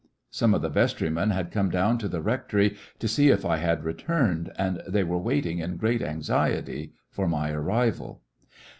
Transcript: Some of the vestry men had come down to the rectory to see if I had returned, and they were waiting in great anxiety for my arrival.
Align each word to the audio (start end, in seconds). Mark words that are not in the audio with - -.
Some 0.31 0.55
of 0.55 0.63
the 0.63 0.69
vestry 0.69 1.11
men 1.11 1.29
had 1.29 1.51
come 1.51 1.69
down 1.69 1.99
to 1.99 2.07
the 2.07 2.21
rectory 2.23 2.75
to 2.97 3.07
see 3.07 3.29
if 3.29 3.45
I 3.45 3.57
had 3.57 3.83
returned, 3.83 4.51
and 4.57 4.81
they 4.87 5.03
were 5.03 5.19
waiting 5.19 5.59
in 5.59 5.77
great 5.77 6.01
anxiety 6.01 6.93
for 7.11 7.27
my 7.27 7.51
arrival. 7.51 8.23